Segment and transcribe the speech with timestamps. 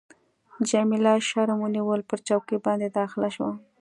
[0.69, 3.51] جميله شرم ونیول، پر چوکۍ باندي داخله شوه.